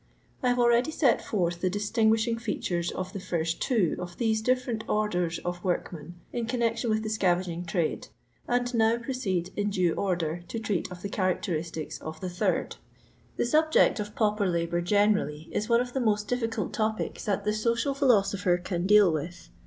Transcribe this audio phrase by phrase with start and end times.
[0.41, 4.83] I have slready set forth the distinguishing features of the first two of these different
[4.89, 8.07] orders of workmen in connection with the scavaging trade,
[8.47, 12.77] and now proceed in ^e order to treat of the characteristics of the third.
[13.37, 17.53] The subject of pauper labour generally is one of the most difficult topics that the
[17.53, 19.49] social philo sopher can deal with.